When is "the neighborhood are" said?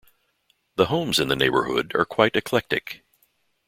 1.27-2.05